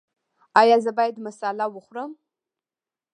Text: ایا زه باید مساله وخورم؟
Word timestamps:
ایا 0.61 0.77
زه 0.85 0.91
باید 0.97 1.17
مساله 1.25 1.65
وخورم؟ 1.69 2.11